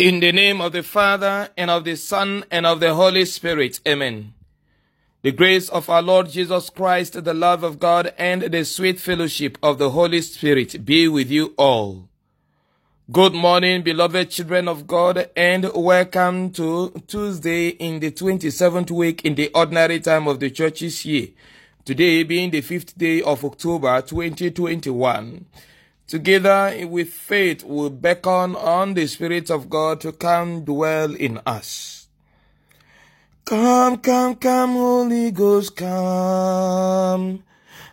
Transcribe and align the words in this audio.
In 0.00 0.20
the 0.20 0.32
name 0.32 0.62
of 0.62 0.72
the 0.72 0.82
Father, 0.82 1.50
and 1.58 1.70
of 1.70 1.84
the 1.84 1.94
Son, 1.94 2.42
and 2.50 2.64
of 2.64 2.80
the 2.80 2.94
Holy 2.94 3.26
Spirit. 3.26 3.80
Amen. 3.86 4.32
The 5.20 5.30
grace 5.30 5.68
of 5.68 5.90
our 5.90 6.00
Lord 6.00 6.30
Jesus 6.30 6.70
Christ, 6.70 7.22
the 7.22 7.34
love 7.34 7.62
of 7.62 7.78
God, 7.78 8.14
and 8.16 8.40
the 8.44 8.64
sweet 8.64 8.98
fellowship 8.98 9.58
of 9.62 9.76
the 9.76 9.90
Holy 9.90 10.22
Spirit 10.22 10.86
be 10.86 11.06
with 11.06 11.30
you 11.30 11.52
all. 11.58 12.08
Good 13.12 13.34
morning, 13.34 13.82
beloved 13.82 14.30
children 14.30 14.68
of 14.68 14.86
God, 14.86 15.28
and 15.36 15.70
welcome 15.74 16.50
to 16.52 16.94
Tuesday 17.06 17.68
in 17.68 18.00
the 18.00 18.10
27th 18.10 18.90
week 18.90 19.22
in 19.26 19.34
the 19.34 19.50
ordinary 19.54 20.00
time 20.00 20.26
of 20.28 20.40
the 20.40 20.48
church's 20.48 21.04
year. 21.04 21.28
Today 21.84 22.22
being 22.22 22.50
the 22.52 22.62
fifth 22.62 22.96
day 22.96 23.20
of 23.20 23.44
October 23.44 24.00
2021. 24.00 25.44
Together 26.10 26.88
with 26.88 27.08
faith, 27.10 27.62
we 27.62 27.88
beckon 27.88 28.56
on 28.56 28.94
the 28.94 29.06
Spirit 29.06 29.48
of 29.48 29.70
God 29.70 30.00
to 30.00 30.10
come 30.10 30.64
dwell 30.64 31.14
in 31.14 31.38
us. 31.46 32.08
Come, 33.44 33.98
come, 33.98 34.34
come, 34.34 34.72
Holy 34.72 35.30
Ghost, 35.30 35.76
come. 35.76 37.44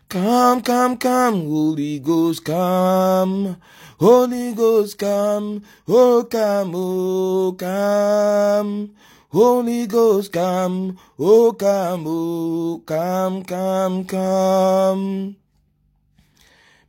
Come, 0.09 0.61
come, 0.63 0.97
come, 0.97 1.45
Holy 1.45 1.99
Ghost, 1.99 2.43
come. 2.43 3.57
Holy 3.99 4.51
Ghost, 4.55 4.97
come. 4.97 5.61
Oh, 5.87 6.23
come, 6.23 6.71
oh, 6.75 7.51
come. 7.53 8.95
Holy 9.29 9.85
Ghost, 9.85 10.33
come. 10.33 10.97
Oh, 11.19 11.53
come, 11.53 12.03
oh, 12.07 12.81
come, 12.83 13.43
come, 13.43 14.05
come. 14.05 15.35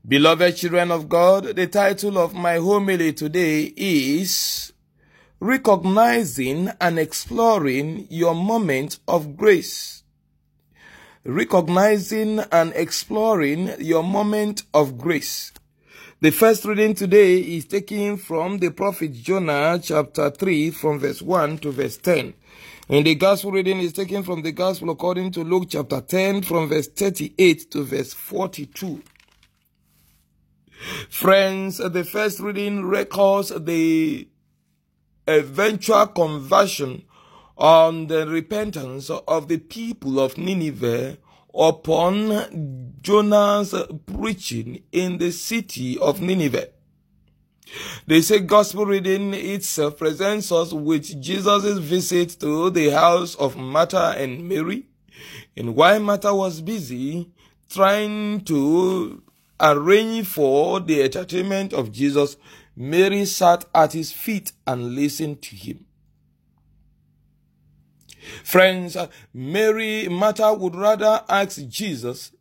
Beloved 0.09 0.57
children 0.57 0.91
of 0.91 1.07
God, 1.07 1.55
the 1.55 1.67
title 1.67 2.17
of 2.17 2.33
my 2.33 2.55
homily 2.57 3.13
today 3.13 3.75
is 3.77 4.73
Recognizing 5.39 6.71
and 6.81 6.99
Exploring 6.99 8.07
Your 8.09 8.35
Moment 8.35 9.01
of 9.07 9.37
Grace. 9.37 10.05
Recognizing 11.25 12.39
and 12.51 12.73
Exploring 12.75 13.75
Your 13.81 14.03
Moment 14.03 14.63
of 14.73 14.97
Grace. 14.97 15.53
The 16.23 16.31
first 16.31 16.65
reading 16.65 16.95
today 16.95 17.41
is 17.41 17.67
taken 17.67 18.17
from 18.17 18.61
the 18.61 18.71
prophet 18.71 19.13
Jonah 19.13 19.79
chapter 19.83 20.31
3 20.31 20.71
from 20.71 21.01
verse 21.01 21.21
1 21.21 21.59
to 21.59 21.71
verse 21.71 21.99
10. 21.99 22.33
And 22.89 23.07
the 23.07 23.15
gospel 23.15 23.53
reading 23.53 23.81
is 23.81 23.93
taken 23.93 24.23
from 24.23 24.41
the 24.41 24.53
gospel 24.53 24.89
according 24.89 25.33
to 25.33 25.45
Luke 25.45 25.67
chapter 25.69 26.01
10 26.01 26.45
from 26.45 26.71
verse 26.71 26.89
38 26.89 27.71
to 27.73 27.83
verse 27.83 28.15
42. 28.15 29.03
Friends, 31.09 31.79
the 31.79 32.05
first 32.05 32.39
reading 32.39 32.87
records 32.87 33.49
the 33.49 34.29
eventual 35.27 36.07
conversion 36.07 37.05
and 37.59 38.09
the 38.09 38.27
repentance 38.29 39.11
of 39.11 39.49
the 39.49 39.59
people 39.59 40.21
of 40.21 40.39
Nineveh 40.39 41.19
upon 41.55 42.95
Jonah's 43.01 43.75
preaching 44.07 44.83
in 44.93 45.19
the 45.19 45.33
city 45.33 45.99
of 45.99 46.21
Nineveh. 46.21 46.69
They 48.07 48.23
say 48.23 48.39
gospel 48.39 48.87
reading 48.87 49.35
itself 49.35 49.99
presents 49.99 50.53
us 50.53 50.73
with 50.73 51.21
Jesus' 51.21 51.79
visit 51.79 52.39
to 52.41 52.71
the 52.71 52.91
house 52.91 53.35
of 53.35 53.57
Martha 53.57 54.15
and 54.17 54.49
Mary. 54.49 54.87
And 55.57 55.75
while 55.75 56.01
Martha 56.01 56.35
was 56.35 56.61
busy 56.61 57.31
trying 57.69 58.43
to 58.43 59.23
arrange 59.61 60.27
for 60.27 60.81
the 60.81 61.03
entertainment 61.03 61.73
of 61.73 61.93
Jesus, 61.93 62.37
Mary 62.77 63.25
sat 63.25 63.65
at 63.75 63.93
his 63.93 64.13
feet 64.13 64.53
and 64.67 64.95
listened 64.95 65.43
to 65.43 65.57
him. 65.57 65.85
Friends, 68.45 68.97
uh, 68.97 69.09
Mary 69.33 70.09
Martha 70.09 70.53
would 70.53 70.75
rather 70.75 71.23
ask 71.29 71.67
Jesus 71.69 72.33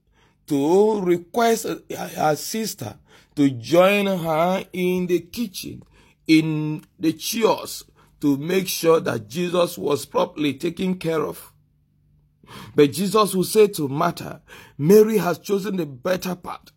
to 0.47 1.01
request 1.01 1.65
uh, 1.65 1.77
her 1.95 2.35
sister 2.35 2.97
to 3.35 3.49
join 3.51 4.07
her 4.07 4.65
in 4.73 5.07
the 5.07 5.19
kitchen, 5.19 5.83
in 6.25 6.83
the 6.99 7.13
chores, 7.13 7.83
to 8.19 8.35
make 8.37 8.67
sure 8.67 8.99
that 8.99 9.27
Jesus 9.27 9.77
was 9.77 10.05
properly 10.05 10.55
taken 10.55 10.95
care 10.95 11.21
of. 11.21 11.53
But 12.75 12.93
Jesus 12.93 13.35
will 13.35 13.43
say 13.43 13.67
to 13.67 13.87
Martha, 13.87 14.41
Mary 14.77 15.17
has 15.17 15.37
chosen 15.37 15.77
the 15.77 15.85
better 15.85 16.35
part. 16.35 16.71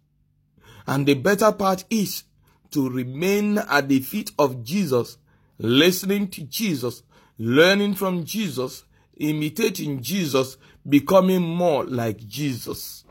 And 0.91 1.06
the 1.06 1.15
better 1.15 1.53
part 1.53 1.84
is 1.89 2.25
to 2.73 2.91
remain 2.91 3.59
at 3.59 3.89
the 3.89 4.01
feet 4.01 4.33
of 4.41 4.65
Jesus, 4.65 5.19
listening 5.56 6.27
to 6.31 6.43
Jesus, 6.43 7.05
learning 7.39 7.95
from 7.95 8.25
Jesus, 8.25 8.83
imitating 9.17 10.03
Jesus, 10.03 10.56
becoming 10.89 11.43
more 11.43 11.84
like 11.84 12.27
Jesus. 12.27 13.05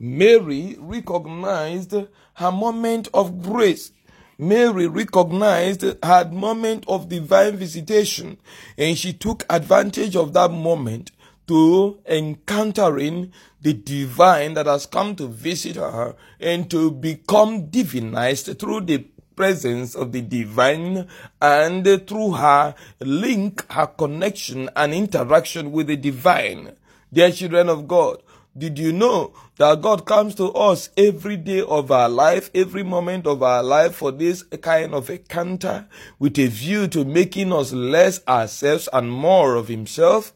Mary 0.00 0.76
recognized 0.78 1.92
her 1.92 2.50
moment 2.50 3.08
of 3.12 3.42
grace. 3.42 3.92
Mary 4.38 4.86
recognized 4.86 5.82
her 5.82 6.30
moment 6.32 6.86
of 6.88 7.10
divine 7.10 7.56
visitation 7.56 8.38
and 8.78 8.96
she 8.96 9.12
took 9.12 9.44
advantage 9.50 10.16
of 10.16 10.32
that 10.32 10.50
moment 10.50 11.10
to 11.48 11.98
encountering 12.06 13.32
the 13.60 13.72
divine 13.72 14.54
that 14.54 14.66
has 14.66 14.86
come 14.86 15.16
to 15.16 15.26
visit 15.26 15.76
her 15.76 16.14
and 16.38 16.70
to 16.70 16.90
become 16.90 17.66
divinized 17.68 18.58
through 18.58 18.82
the 18.82 19.04
presence 19.34 19.94
of 19.94 20.12
the 20.12 20.20
divine 20.20 21.06
and 21.40 21.84
through 22.06 22.32
her 22.32 22.74
link, 23.00 23.70
her 23.72 23.86
connection 23.86 24.68
and 24.76 24.92
interaction 24.92 25.72
with 25.72 25.86
the 25.86 25.96
divine. 25.96 26.76
Dear 27.12 27.30
children 27.32 27.68
of 27.68 27.88
God, 27.88 28.22
did 28.56 28.78
you 28.78 28.92
know 28.92 29.32
that 29.56 29.80
God 29.80 30.04
comes 30.04 30.34
to 30.34 30.50
us 30.52 30.90
every 30.96 31.36
day 31.36 31.62
of 31.62 31.92
our 31.92 32.08
life, 32.08 32.50
every 32.54 32.82
moment 32.82 33.26
of 33.26 33.42
our 33.42 33.62
life 33.62 33.94
for 33.94 34.10
this 34.10 34.42
kind 34.42 34.92
of 34.92 35.08
encounter 35.08 35.86
with 36.18 36.38
a 36.38 36.48
view 36.48 36.88
to 36.88 37.04
making 37.04 37.52
us 37.52 37.72
less 37.72 38.20
ourselves 38.26 38.88
and 38.92 39.12
more 39.12 39.54
of 39.54 39.68
Himself? 39.68 40.34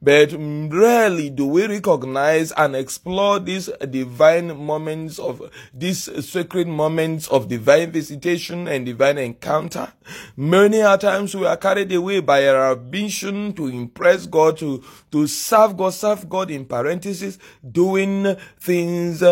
But 0.00 0.32
rarely 0.32 1.28
do 1.28 1.46
we 1.46 1.66
recognize 1.66 2.52
and 2.52 2.76
explore 2.76 3.40
these 3.40 3.68
divine 3.90 4.56
moments 4.56 5.18
of 5.18 5.42
these 5.74 6.08
sacred 6.28 6.68
moments 6.68 7.26
of 7.28 7.48
divine 7.48 7.90
visitation 7.90 8.68
and 8.68 8.86
divine 8.86 9.18
encounter. 9.18 9.92
Many 10.36 10.80
a 10.80 10.96
times 10.96 11.34
we 11.34 11.46
are 11.46 11.56
carried 11.56 11.92
away 11.92 12.20
by 12.20 12.46
our 12.48 12.72
ambition 12.72 13.52
to 13.54 13.66
impress 13.66 14.26
God, 14.26 14.56
to, 14.58 14.82
to 15.10 15.26
serve 15.26 15.76
God, 15.76 15.94
serve 15.94 16.28
God 16.28 16.50
in 16.50 16.64
parentheses, 16.64 17.38
doing 17.70 18.36
things, 18.60 19.22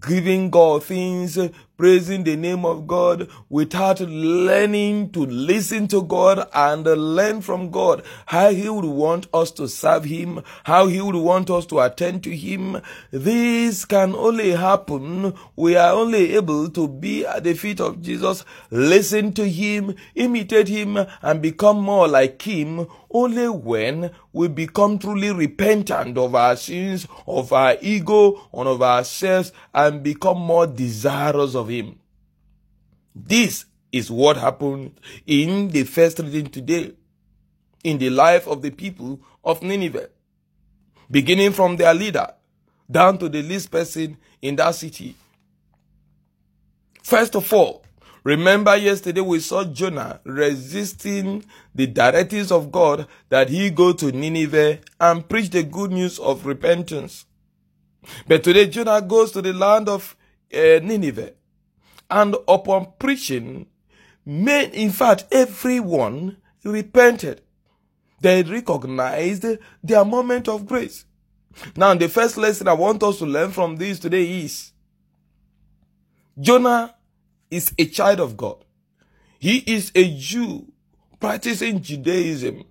giving 0.00 0.50
God 0.50 0.82
things, 0.82 1.38
praising 1.76 2.24
the 2.24 2.36
name 2.36 2.64
of 2.64 2.86
God 2.86 3.28
without 3.48 4.00
learning 4.00 5.10
to 5.12 5.26
listen 5.26 5.86
to 5.88 6.02
God 6.02 6.48
and 6.54 6.84
learn 6.84 7.42
from 7.42 7.70
God 7.70 8.02
how 8.26 8.50
He 8.50 8.68
would 8.68 8.84
want 8.84 9.26
us 9.34 9.50
to 9.52 9.68
serve 9.68 10.04
Him, 10.04 10.15
how 10.64 10.86
He 10.86 11.00
would 11.00 11.16
want 11.16 11.50
us 11.50 11.66
to 11.66 11.80
attend 11.80 12.22
to 12.24 12.36
Him. 12.36 12.80
This 13.10 13.84
can 13.84 14.14
only 14.14 14.52
happen. 14.52 15.34
We 15.56 15.76
are 15.76 15.92
only 15.92 16.34
able 16.34 16.70
to 16.70 16.88
be 16.88 17.26
at 17.26 17.44
the 17.44 17.54
feet 17.54 17.80
of 17.80 18.00
Jesus, 18.00 18.44
listen 18.70 19.32
to 19.34 19.48
Him, 19.48 19.94
imitate 20.14 20.68
Him, 20.68 20.98
and 21.22 21.42
become 21.42 21.80
more 21.80 22.08
like 22.08 22.40
Him 22.42 22.86
only 23.10 23.48
when 23.48 24.10
we 24.32 24.48
become 24.48 24.98
truly 24.98 25.30
repentant 25.30 26.18
of 26.18 26.34
our 26.34 26.56
sins, 26.56 27.06
of 27.26 27.52
our 27.52 27.76
ego, 27.80 28.48
and 28.52 28.68
of 28.68 28.82
ourselves, 28.82 29.52
and 29.74 30.02
become 30.02 30.38
more 30.38 30.66
desirous 30.66 31.54
of 31.54 31.68
Him. 31.68 31.98
This 33.14 33.64
is 33.92 34.10
what 34.10 34.36
happened 34.36 35.00
in 35.26 35.68
the 35.68 35.84
first 35.84 36.18
reading 36.18 36.48
today, 36.48 36.92
in 37.86 37.98
the 37.98 38.10
life 38.10 38.46
of 38.46 38.62
the 38.62 38.70
people 38.70 39.20
of 39.44 39.62
Nineveh, 39.62 40.10
beginning 41.10 41.52
from 41.52 41.76
their 41.76 41.94
leader 41.94 42.26
down 42.90 43.18
to 43.18 43.28
the 43.28 43.42
least 43.42 43.70
person 43.70 44.16
in 44.42 44.56
that 44.56 44.74
city. 44.74 45.14
First 47.02 47.36
of 47.36 47.52
all, 47.52 47.86
Remember 48.26 48.76
yesterday 48.76 49.20
we 49.20 49.38
saw 49.38 49.62
Jonah 49.62 50.18
resisting 50.24 51.44
the 51.72 51.86
directives 51.86 52.50
of 52.50 52.72
God 52.72 53.06
that 53.28 53.48
he 53.48 53.70
go 53.70 53.92
to 53.92 54.10
Nineveh 54.10 54.80
and 55.00 55.28
preach 55.28 55.50
the 55.50 55.62
good 55.62 55.92
news 55.92 56.18
of 56.18 56.44
repentance. 56.44 57.24
But 58.26 58.42
today 58.42 58.66
Jonah 58.66 59.00
goes 59.00 59.30
to 59.30 59.42
the 59.42 59.52
land 59.52 59.88
of 59.88 60.16
uh, 60.52 60.80
Nineveh 60.82 61.34
and 62.10 62.34
upon 62.48 62.88
preaching, 62.98 63.66
men, 64.24 64.72
in 64.72 64.90
fact, 64.90 65.26
everyone 65.30 66.38
repented. 66.64 67.42
They 68.20 68.42
recognized 68.42 69.44
their 69.82 70.04
moment 70.04 70.48
of 70.48 70.66
grace. 70.66 71.04
Now, 71.76 71.94
the 71.94 72.08
first 72.08 72.36
lesson 72.36 72.68
I 72.68 72.74
want 72.74 73.02
us 73.02 73.18
to 73.18 73.26
learn 73.26 73.50
from 73.50 73.76
this 73.76 73.98
today 73.98 74.40
is 74.40 74.72
Jonah 76.38 76.94
is 77.50 77.72
a 77.78 77.86
child 77.86 78.20
of 78.20 78.36
God. 78.36 78.64
He 79.38 79.58
is 79.58 79.92
a 79.94 80.16
Jew 80.16 80.70
practicing 81.20 81.80
Judaism, 81.80 82.64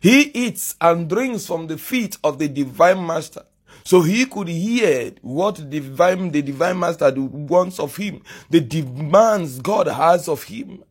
he 0.00 0.22
eats 0.34 0.76
and 0.80 1.08
drinks 1.08 1.46
from 1.46 1.66
the 1.66 1.78
feet 1.78 2.16
of 2.22 2.38
the 2.38 2.48
divine 2.48 3.04
master. 3.06 3.44
So 3.84 4.02
he 4.02 4.26
could 4.26 4.48
hear 4.48 5.12
what 5.22 5.56
the 5.56 5.62
divine, 5.80 6.30
the 6.30 6.42
divine 6.42 6.78
master 6.78 7.12
wants 7.16 7.78
of 7.78 7.96
him, 7.96 8.22
the 8.50 8.60
demands 8.60 9.60
God 9.60 9.86
has 9.86 10.28
of 10.28 10.44
him. 10.44 10.82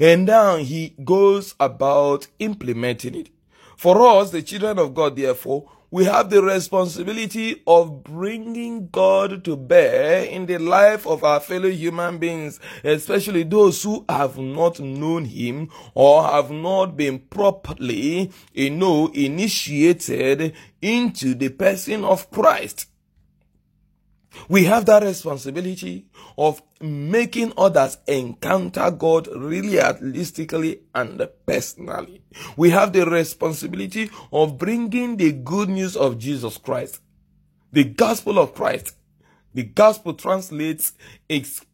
And 0.00 0.26
now 0.26 0.56
he 0.56 0.94
goes 1.04 1.54
about 1.60 2.26
implementing 2.38 3.14
it. 3.14 3.30
For 3.76 4.00
us, 4.06 4.30
the 4.30 4.42
children 4.42 4.78
of 4.78 4.94
God, 4.94 5.16
therefore, 5.16 5.70
we 5.90 6.04
have 6.06 6.30
the 6.30 6.42
responsibility 6.42 7.62
of 7.66 8.02
bringing 8.02 8.88
God 8.88 9.44
to 9.44 9.56
bear 9.56 10.24
in 10.24 10.46
the 10.46 10.58
life 10.58 11.06
of 11.06 11.22
our 11.22 11.40
fellow 11.40 11.68
human 11.68 12.18
beings, 12.18 12.58
especially 12.82 13.44
those 13.44 13.82
who 13.82 14.04
have 14.08 14.36
not 14.36 14.80
known 14.80 15.26
Him 15.26 15.70
or 15.94 16.24
have 16.24 16.50
not 16.50 16.96
been 16.96 17.18
properly, 17.18 18.32
you 18.52 18.70
know, 18.70 19.08
initiated 19.14 20.54
into 20.82 21.34
the 21.34 21.50
person 21.50 22.04
of 22.04 22.30
Christ. 22.30 22.86
We 24.48 24.64
have 24.64 24.86
that 24.86 25.02
responsibility 25.02 26.06
of 26.38 26.62
making 26.80 27.52
others 27.56 27.98
encounter 28.06 28.90
God 28.90 29.28
really 29.28 29.78
realistically 29.78 30.80
and 30.94 31.26
personally. 31.46 32.22
We 32.56 32.70
have 32.70 32.92
the 32.92 33.06
responsibility 33.06 34.10
of 34.32 34.58
bringing 34.58 35.16
the 35.16 35.32
good 35.32 35.68
news 35.68 35.96
of 35.96 36.18
Jesus 36.18 36.58
Christ, 36.58 37.00
the 37.72 37.84
gospel 37.84 38.38
of 38.38 38.54
Christ. 38.54 38.94
The 39.54 39.62
gospel 39.62 40.12
translates 40.12 40.92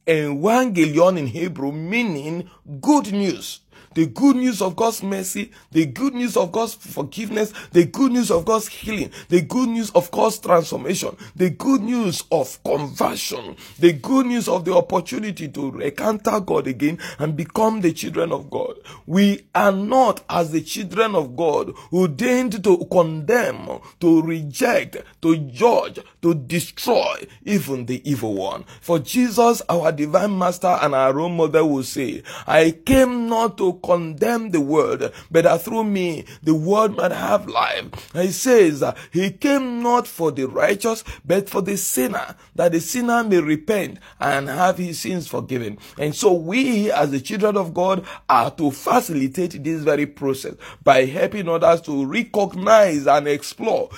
evangelion 0.07 1.19
in 1.19 1.27
Hebrew, 1.27 1.73
meaning 1.73 2.51
good 2.81 3.13
news 3.13 3.61
the 3.95 4.07
good 4.07 4.37
news 4.37 4.63
of 4.63 4.77
God's 4.77 5.03
mercy, 5.03 5.51
the 5.71 5.87
good 5.87 6.15
news 6.15 6.37
of 6.37 6.53
God's 6.53 6.75
forgiveness, 6.75 7.53
the 7.73 7.85
good 7.85 8.13
news 8.13 8.31
of 8.31 8.45
God's 8.45 8.69
healing, 8.69 9.11
the 9.29 9.43
good 9.43 9.69
news 9.69 9.91
of 9.91 10.11
God's 10.11 10.39
transformation, 10.39 11.17
the 11.37 11.51
good 11.51 11.83
news 11.83 12.25
of 12.31 12.63
conversion, 12.65 13.57
the 13.79 13.93
good 13.93 14.27
news 14.27 14.49
of 14.49 14.65
the 14.65 14.75
opportunity 14.75 15.49
to 15.49 15.81
encounter 15.81 16.41
God 16.41 16.67
again 16.67 16.99
and 17.19 17.37
become 17.37 17.81
the 17.81 17.93
children 17.93 18.33
of 18.33 18.51
God. 18.51 18.77
We 19.07 19.47
are 19.55 19.73
not, 19.73 20.25
as 20.29 20.51
the 20.51 20.63
children 20.63 21.15
of 21.15 21.37
God, 21.37 21.73
who 21.91 22.03
ordained 22.03 22.63
to 22.65 22.87
condemn, 22.91 23.81
to 24.01 24.23
reject, 24.23 24.97
to 25.23 25.37
judge, 25.37 25.99
to 26.23 26.35
destroy 26.35 27.27
even 27.45 27.87
the 27.87 28.09
evil 28.09 28.35
one. 28.35 28.65
For 28.81 28.99
Jesus, 28.99 29.63
our 29.69 29.92
divine 29.93 30.37
master 30.39 30.79
and 30.81 30.95
our 30.95 31.13
role 31.13 31.29
model 31.29 31.69
will 31.69 31.83
say, 31.83 32.23
I 32.47 32.73
came 32.85 33.29
not 33.29 33.59
to 33.59 33.75
condemn 33.85 34.51
the 34.51 34.61
world, 34.61 35.13
but 35.31 35.45
that 35.45 35.63
through 35.63 35.85
me 35.85 36.25
the 36.43 36.55
world 36.55 36.97
might 36.97 37.13
have 37.13 37.49
life. 37.49 38.13
He 38.13 38.29
says, 38.29 38.85
He 39.13 39.31
came 39.31 39.83
not 39.83 40.07
for 40.07 40.31
the 40.31 40.47
righteous, 40.47 41.05
but 41.25 41.49
for 41.49 41.63
the 41.63 41.77
sinner, 41.77 42.37
that 42.55 42.73
the 42.73 42.81
sinner 42.81 43.23
may 43.25 43.41
repent 43.41 43.99
and 44.21 44.49
have 44.49 44.79
his 44.79 45.01
sins 45.01 45.29
forgiven. 45.29 45.79
And 45.99 46.15
so 46.15 46.33
we, 46.33 46.91
as 46.91 47.11
the 47.11 47.21
children 47.21 47.57
of 47.57 47.75
God, 47.75 48.05
are 48.29 48.51
to 48.53 48.71
facilitate 48.71 49.63
this 49.63 49.83
very 49.83 50.07
process 50.07 50.55
by 50.83 51.05
helping 51.05 51.49
others 51.49 51.81
to 51.83 52.05
recognize 52.05 53.07
and 53.07 53.29
explore, 53.29 53.91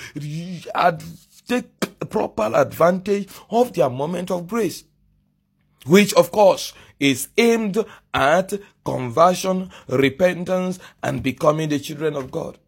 take 1.47 1.67
proper 2.05 2.51
advantage 2.55 3.29
of 3.51 3.73
their 3.73 3.91
moment 3.91 4.31
of 4.31 4.47
grace 4.47 4.85
which 5.85 6.13
of 6.15 6.31
course 6.31 6.73
is 7.01 7.29
aimed 7.37 7.79
at 8.13 8.53
conversion, 8.85 9.71
repentance, 9.89 10.79
and 11.03 11.23
becoming 11.23 11.69
the 11.69 11.79
children 11.79 12.15
of 12.15 12.31
God. 12.31 12.59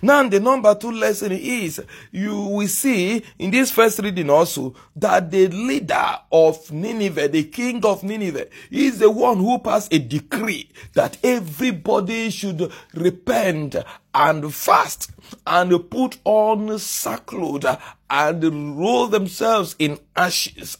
Now, 0.00 0.26
the 0.26 0.40
number 0.40 0.74
two 0.74 0.92
lesson 0.92 1.32
is 1.32 1.82
you 2.10 2.34
will 2.34 2.68
see 2.68 3.22
in 3.38 3.50
this 3.50 3.70
first 3.70 3.98
reading 3.98 4.30
also 4.30 4.74
that 4.96 5.30
the 5.30 5.48
leader 5.48 6.20
of 6.32 6.72
Nineveh, 6.72 7.28
the 7.28 7.44
king 7.44 7.84
of 7.84 8.02
Nineveh, 8.02 8.46
is 8.70 8.98
the 8.98 9.10
one 9.10 9.36
who 9.38 9.58
passed 9.58 9.92
a 9.92 9.98
decree 9.98 10.70
that 10.94 11.18
everybody 11.22 12.30
should 12.30 12.72
repent 12.94 13.76
and 14.14 14.54
fast 14.54 15.10
and 15.46 15.90
put 15.90 16.16
on 16.24 16.78
sackcloth 16.78 17.78
and 18.08 18.78
roll 18.78 19.06
themselves 19.08 19.76
in 19.78 19.98
ashes 20.16 20.78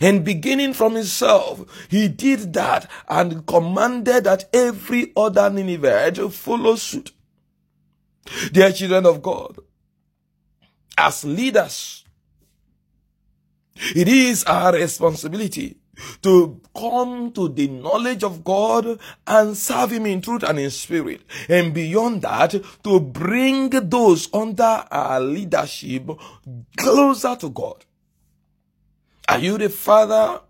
and 0.00 0.24
beginning 0.24 0.72
from 0.72 0.94
himself, 0.94 1.86
he 1.88 2.08
did 2.08 2.52
that 2.54 2.90
and 3.08 3.46
commanded 3.46 4.24
that 4.24 4.48
every 4.52 5.12
other 5.16 5.50
Nineveh 5.50 6.12
to 6.12 6.30
follow 6.30 6.76
suit. 6.76 7.12
Dear 8.52 8.72
children 8.72 9.06
of 9.06 9.22
God, 9.22 9.58
as 10.96 11.24
leaders, 11.24 12.04
it 13.94 14.08
is 14.08 14.44
our 14.44 14.74
responsibility 14.74 15.76
to 16.22 16.60
come 16.76 17.32
to 17.32 17.48
the 17.48 17.68
knowledge 17.68 18.24
of 18.24 18.44
God 18.44 18.98
and 19.26 19.56
serve 19.56 19.92
Him 19.92 20.06
in 20.06 20.20
truth 20.20 20.42
and 20.42 20.58
in 20.58 20.70
spirit. 20.70 21.22
And 21.48 21.74
beyond 21.74 22.22
that, 22.22 22.54
to 22.84 23.00
bring 23.00 23.70
those 23.70 24.32
under 24.32 24.84
our 24.90 25.20
leadership 25.20 26.10
closer 26.76 27.36
to 27.36 27.50
God. 27.50 27.84
Are 29.30 29.38
you 29.38 29.58
the 29.58 29.68
father, 29.68 30.40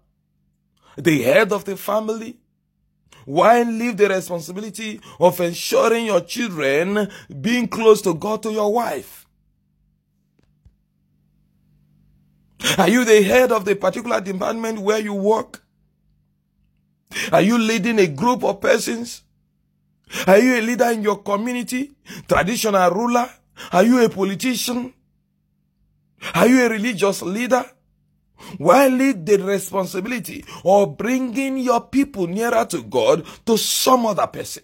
the 0.96 1.22
head 1.22 1.52
of 1.52 1.66
the 1.66 1.76
family? 1.76 2.38
Why 3.26 3.62
leave 3.62 3.98
the 3.98 4.08
responsibility 4.08 5.02
of 5.18 5.38
ensuring 5.38 6.06
your 6.06 6.22
children 6.22 7.10
being 7.42 7.68
close 7.68 8.00
to 8.00 8.14
God 8.14 8.42
to 8.42 8.50
your 8.50 8.72
wife? 8.72 9.26
Are 12.78 12.88
you 12.88 13.04
the 13.04 13.22
head 13.22 13.52
of 13.52 13.66
the 13.66 13.76
particular 13.76 14.18
department 14.18 14.78
where 14.78 14.98
you 14.98 15.12
work? 15.12 15.62
Are 17.32 17.42
you 17.42 17.58
leading 17.58 17.98
a 17.98 18.06
group 18.06 18.42
of 18.44 18.62
persons? 18.62 19.24
Are 20.26 20.38
you 20.38 20.58
a 20.58 20.62
leader 20.62 20.90
in 20.90 21.02
your 21.02 21.18
community? 21.18 21.92
Traditional 22.26 22.90
ruler? 22.90 23.28
Are 23.72 23.84
you 23.84 24.02
a 24.02 24.08
politician? 24.08 24.94
Are 26.34 26.46
you 26.46 26.64
a 26.64 26.70
religious 26.70 27.20
leader? 27.20 27.66
Lead 28.58 29.26
the 29.26 29.38
responsibility 29.38 30.44
of 30.64 30.96
bringing 30.96 31.58
your 31.58 31.80
people 31.80 32.26
nearer 32.26 32.64
to 32.66 32.82
God 32.82 33.24
to 33.46 33.56
some 33.56 34.06
other 34.06 34.26
person. 34.26 34.62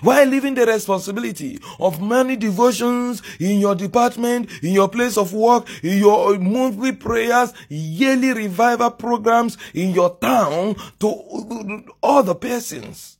While 0.00 0.26
leaving 0.26 0.54
the 0.54 0.64
responsibility 0.64 1.60
of 1.78 2.00
many 2.00 2.36
devotions 2.36 3.22
in 3.38 3.60
your 3.60 3.74
department, 3.74 4.50
in 4.62 4.72
your 4.72 4.88
place 4.88 5.18
of 5.18 5.34
work, 5.34 5.66
in 5.84 5.98
your 5.98 6.38
monthly 6.38 6.92
prayers, 6.92 7.52
yearly 7.68 8.32
revival 8.32 8.90
programs 8.90 9.58
in 9.74 9.90
your 9.90 10.16
town 10.16 10.76
to 11.00 11.84
other 12.02 12.34
persons. 12.34 13.18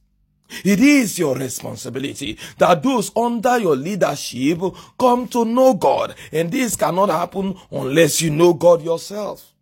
It 0.64 0.80
is 0.80 1.18
your 1.18 1.34
responsibility 1.36 2.38
that 2.58 2.82
those 2.82 3.10
under 3.16 3.58
your 3.58 3.76
leadership 3.76 4.60
come 4.98 5.28
to 5.28 5.44
know 5.44 5.74
God. 5.74 6.14
And 6.32 6.50
this 6.50 6.76
cannot 6.76 7.08
happen 7.08 7.56
unless 7.70 8.20
you 8.20 8.30
know 8.30 8.54
God 8.54 8.82
yourself. 8.82 9.54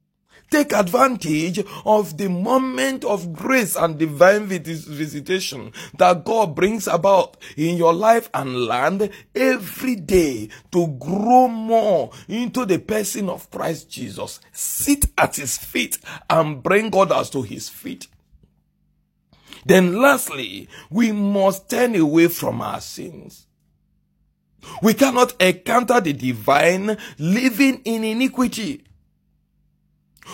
Take 0.53 0.75
advantage 0.75 1.65
of 1.87 2.19
the 2.19 2.29
moment 2.29 3.07
of 3.07 3.33
grace 3.33 3.75
and 3.75 3.97
divine 3.97 4.45
visitation 4.45 5.73
that 5.97 6.27
God 6.27 6.55
brings 6.55 6.87
about 6.87 7.39
in 7.57 7.79
your 7.79 7.95
life 7.95 8.29
and 8.35 8.67
land 8.67 9.09
every 9.35 9.97
day 9.97 10.51
to 10.73 10.89
grow 10.89 11.49
more 11.49 12.11
into 12.29 12.67
the 12.67 12.79
person 12.79 13.31
of 13.31 13.51
Christ 13.51 13.89
Jesus. 13.89 14.41
Sit 14.53 15.07
at 15.17 15.37
his 15.37 15.57
feet 15.57 15.99
and 16.29 16.63
bring 16.63 16.95
others 16.95 17.31
to 17.31 17.41
his 17.41 17.71
feet. 17.71 18.09
Then 19.65 20.01
lastly, 20.01 20.69
we 20.91 21.13
must 21.13 21.71
turn 21.71 21.95
away 21.95 22.29
from 22.29 22.61
our 22.61 22.81
sins. 22.81 23.47
We 24.83 24.95
cannot 24.95 25.41
encounter 25.41 26.01
the 26.01 26.13
divine 26.13 26.97
living 27.19 27.83
in 27.85 28.05
iniquity. 28.05 28.85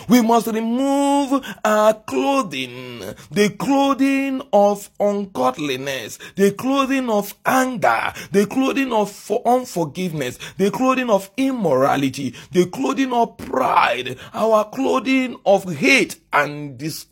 We 0.08 0.20
must 0.20 0.49
remove 0.49 1.44
our 1.64 1.94
clothing, 1.94 3.00
the 3.30 3.50
clothing 3.58 4.42
of 4.52 4.90
ungodliness, 5.00 6.18
the 6.37 6.52
clothing 6.52 7.08
of 7.08 7.35
anger, 7.44 8.12
the 8.30 8.47
clothing 8.47 8.92
of 8.92 9.30
unforgiveness, 9.47 10.38
the 10.58 10.70
clothing 10.70 11.08
of 11.08 11.30
immorality, 11.38 12.35
the 12.52 12.66
clothing 12.66 13.12
of 13.14 13.38
pride, 13.38 14.18
our 14.35 14.68
clothing 14.68 15.38
of 15.47 15.76
hate 15.76 16.20
and 16.32 16.76
dis- 16.76 17.06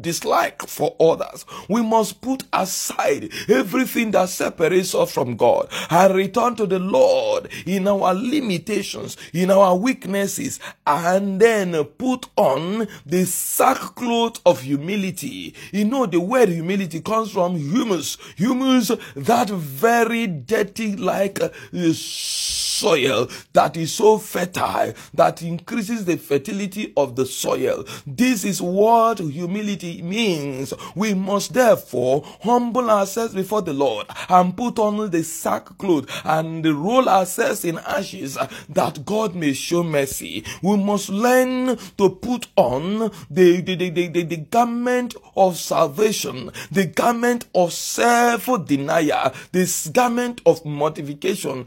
dislike 0.00 0.66
for 0.66 0.94
others. 1.00 1.44
We 1.68 1.82
must 1.82 2.20
put 2.20 2.44
aside 2.52 3.30
everything 3.48 4.10
that 4.12 4.28
separates 4.28 4.94
us 4.94 5.12
from 5.12 5.36
God 5.36 5.68
and 5.90 6.14
return 6.14 6.56
to 6.56 6.66
the 6.66 6.78
Lord 6.78 7.48
in 7.66 7.88
our 7.88 8.14
limitations, 8.14 9.16
in 9.32 9.50
our 9.50 9.74
weaknesses, 9.76 10.60
and 10.86 11.40
then 11.40 11.84
put 11.84 12.28
on 12.36 12.88
the 13.06 13.24
sackcloth 13.24 14.40
of 14.44 14.62
humility. 14.62 15.54
You 15.72 15.86
know, 15.86 16.06
the 16.06 16.20
word 16.20 16.50
humility 16.50 17.00
comes 17.00 17.30
from 17.30 17.56
humus. 17.56 18.18
Humus, 18.36 18.88
that 19.16 19.48
very 19.48 20.26
dirty 20.26 20.96
like 20.96 21.40
uh, 21.40 21.48
soil 21.92 23.28
that 23.52 23.76
is 23.76 23.94
so 23.94 24.18
fertile 24.18 24.92
that 25.14 25.42
increases 25.42 26.04
the 26.04 26.16
fertility 26.16 26.92
of 26.96 27.16
the 27.16 27.24
soil. 27.24 27.84
This 28.06 28.44
is 28.44 28.60
what 28.60 29.20
humility 29.20 29.61
means. 29.62 30.74
We 30.94 31.14
must 31.14 31.54
therefore 31.54 32.24
humble 32.42 32.90
ourselves 32.90 33.34
before 33.34 33.62
the 33.62 33.72
Lord 33.72 34.06
and 34.28 34.56
put 34.56 34.78
on 34.78 35.10
the 35.10 35.22
sackcloth 35.22 36.06
and 36.24 36.64
roll 36.66 37.08
ourselves 37.08 37.64
in 37.64 37.78
ashes 37.78 38.36
that 38.68 39.04
God 39.04 39.34
may 39.34 39.52
show 39.52 39.82
mercy. 39.82 40.44
We 40.62 40.76
must 40.76 41.08
learn 41.08 41.76
to 41.98 42.10
put 42.10 42.48
on 42.56 43.10
the, 43.30 43.60
the, 43.60 43.76
the, 43.76 43.90
the, 44.08 44.22
the 44.22 44.36
garment 44.36 45.14
of 45.36 45.56
salvation, 45.56 46.50
the 46.70 46.86
garment 46.86 47.46
of 47.54 47.72
self 47.72 48.48
denial, 48.66 49.32
this 49.52 49.88
garment 49.88 50.40
of 50.46 50.64
mortification. 50.64 51.66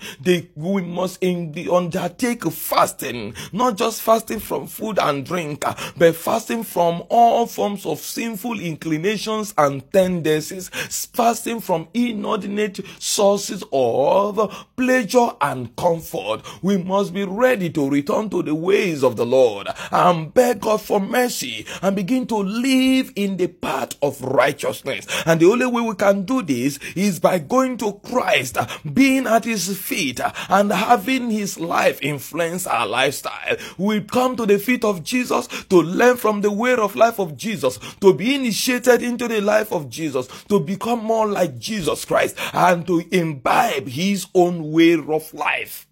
We 0.56 0.82
must 0.82 1.22
in 1.22 1.52
the, 1.54 1.70
undertake 1.70 2.44
fasting, 2.52 3.34
not 3.52 3.78
just 3.78 4.02
fasting 4.02 4.40
from 4.40 4.68
food 4.68 5.00
and 5.00 5.26
drink, 5.26 5.64
but 5.98 6.16
fasting 6.16 6.64
from 6.64 7.04
all 7.10 7.46
forms 7.48 7.85
of 7.86 8.00
sinful 8.00 8.60
inclinations 8.60 9.54
and 9.58 9.92
tendencies, 9.92 10.70
fasting 10.70 11.60
from 11.60 11.88
inordinate 11.94 12.80
sources 13.00 13.64
of 13.72 14.66
pleasure 14.76 15.30
and 15.42 15.76
comfort. 15.76 16.42
We 16.62 16.78
must 16.78 17.14
be 17.14 17.24
ready 17.24 17.70
to 17.72 17.90
return 17.90 18.30
to 18.30 18.44
the 18.44 18.56
ways 18.56 19.04
of 19.04 19.16
the 19.16 19.26
Lord 19.26 19.68
and 19.92 20.34
beg 20.34 20.62
God 20.62 20.82
for 20.82 21.00
mercy 21.00 21.66
and 21.82 21.96
begin 21.96 22.28
to 22.28 22.36
live 22.38 23.12
in 23.16 23.38
the 23.38 23.48
path 23.48 23.96
of 24.02 24.22
righteousness. 24.22 25.06
And 25.26 25.40
the 25.40 25.50
only 25.50 25.66
way 25.66 25.82
we 25.82 25.96
can 25.96 26.24
do 26.24 26.42
this 26.42 26.80
is 26.96 27.20
by 27.20 27.40
going 27.40 27.78
to 27.78 27.94
Christ, 28.04 28.58
being 28.94 29.28
at 29.28 29.46
his 29.46 29.78
feet 29.78 30.20
and 30.50 30.72
having 30.72 31.30
his 31.30 31.60
life 31.60 32.00
influence 32.02 32.68
our 32.68 32.88
lifestyle. 32.88 33.58
We 33.78 34.02
come 34.02 34.36
to 34.38 34.46
the 34.46 34.60
feet 34.60 34.84
of 34.84 35.04
Jesus 35.04 35.48
to 35.70 35.82
learn 35.82 36.18
from 36.18 36.42
the 36.42 36.52
way 36.52 36.76
of 36.76 36.96
life 36.96 37.20
of 37.20 37.38
Jesus, 37.76 37.96
to 37.96 38.14
be 38.14 38.36
initiated 38.36 39.02
into 39.02 39.28
the 39.28 39.42
life 39.42 39.72
of 39.72 39.90
Jesus, 39.90 40.28
to 40.46 40.60
become 40.60 41.04
more 41.04 41.28
like 41.28 41.58
Jesus 41.58 42.06
Christ 42.06 42.38
and 42.54 42.86
to 42.88 43.04
imbibe 43.12 43.88
his 43.88 44.28
own 44.34 44.72
way 44.72 44.94
of 44.94 45.34
life. 45.34 45.88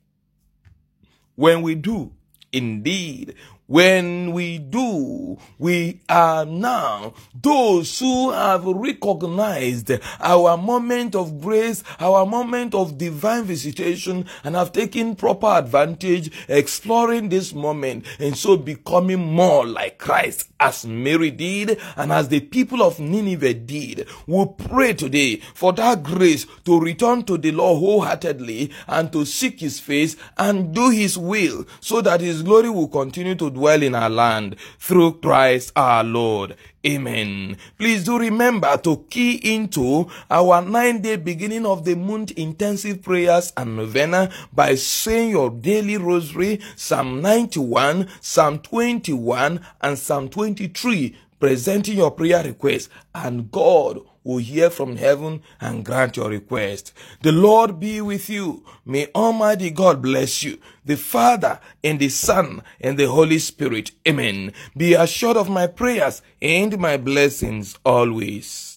When 1.35 1.61
we 1.61 1.75
do, 1.75 2.11
indeed, 2.51 3.35
when 3.67 4.33
we 4.33 4.57
do, 4.57 5.37
we 5.57 6.01
are 6.09 6.45
now 6.45 7.13
those 7.33 7.97
who 7.99 8.31
have 8.31 8.65
recognized 8.65 9.91
our 10.19 10.57
moment 10.57 11.15
of 11.15 11.39
grace, 11.39 11.83
our 11.99 12.25
moment 12.25 12.75
of 12.75 12.97
divine 12.97 13.45
visitation, 13.45 14.25
and 14.43 14.55
have 14.55 14.73
taken 14.73 15.15
proper 15.15 15.47
advantage 15.47 16.31
exploring 16.49 17.29
this 17.29 17.53
moment 17.53 18.05
and 18.19 18.37
so 18.37 18.57
becoming 18.57 19.19
more 19.19 19.65
like 19.65 19.97
Christ 19.97 20.49
as 20.59 20.85
Mary 20.85 21.31
did 21.31 21.79
and 21.95 22.11
as 22.11 22.29
the 22.29 22.39
people 22.41 22.81
of 22.81 22.99
Nineveh 22.99 23.53
did. 23.53 24.07
We 24.27 24.45
pray 24.57 24.93
today 24.93 25.37
for 25.53 25.73
that 25.73 26.03
grace 26.03 26.45
to 26.65 26.79
return 26.79 27.23
to 27.23 27.37
the 27.37 27.51
Lord 27.51 27.79
wholeheartedly 27.79 28.71
and 28.87 29.11
to 29.13 29.25
seek 29.25 29.59
his 29.59 29.79
face 29.79 30.15
and 30.37 30.73
do 30.73 30.89
his 30.89 31.17
will 31.17 31.65
so 31.79 32.01
that 32.01 32.21
his 32.21 32.43
glory 32.43 32.69
will 32.69 32.87
continue 32.87 33.35
to 33.35 33.52
dwell 33.53 33.83
in 33.83 33.95
our 33.95 34.09
land 34.09 34.55
through 34.79 35.19
Christ 35.19 35.71
our 35.75 36.03
Lord. 36.03 36.55
Amen. 36.85 37.57
Please 37.77 38.03
do 38.03 38.19
remember 38.19 38.75
to 38.77 39.05
key 39.09 39.35
into 39.55 40.09
our 40.29 40.61
nine 40.61 41.01
day 41.01 41.15
beginning 41.15 41.65
of 41.65 41.85
the 41.85 41.95
month 41.95 42.31
intensive 42.31 43.01
prayers 43.01 43.53
and 43.55 43.77
novena 43.77 44.29
by 44.51 44.75
saying 44.75 45.29
your 45.29 45.49
daily 45.49 45.97
rosary, 45.97 46.59
Psalm 46.75 47.21
91, 47.21 48.09
Psalm 48.19 48.59
21, 48.59 49.65
and 49.81 49.97
Psalm 49.97 50.27
23, 50.29 51.15
presenting 51.39 51.97
your 51.97 52.11
prayer 52.11 52.43
request, 52.43 52.89
and 53.15 53.49
God 53.51 54.01
will 54.23 54.37
hear 54.37 54.69
from 54.69 54.95
heaven 54.97 55.41
and 55.59 55.85
grant 55.85 56.17
your 56.17 56.29
request. 56.29 56.93
The 57.21 57.31
Lord 57.31 57.79
be 57.79 58.01
with 58.01 58.29
you. 58.29 58.65
May 58.85 59.07
Almighty 59.15 59.69
God 59.69 60.01
bless 60.01 60.43
you, 60.43 60.59
the 60.85 60.97
Father 60.97 61.59
and 61.83 61.99
the 61.99 62.09
Son 62.09 62.61
and 62.79 62.97
the 62.97 63.07
Holy 63.07 63.39
Spirit. 63.39 63.91
Amen. 64.07 64.53
Be 64.75 64.93
assured 64.93 65.37
of 65.37 65.49
my 65.49 65.67
prayers 65.67 66.21
and 66.41 66.77
my 66.77 66.97
blessings 66.97 67.77
always. 67.85 68.72